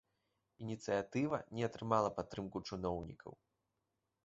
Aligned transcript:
Ініцыятыва 0.67 1.37
не 1.59 1.63
атрымала 1.69 2.09
падтрымку 2.17 2.65
чыноўнікаў. 2.67 3.39